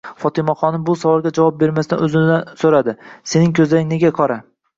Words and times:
Fotimaxonim 0.21 0.87
bu 0.87 0.95
savolga 1.01 1.31
javob 1.39 1.59
bermasdan 1.65 2.01
o'zi 2.07 2.25
so'radi: 2.63 2.97
Sening 3.35 3.55
ko'zlaring 3.61 3.95
nega 3.95 4.13
qora? 4.23 4.41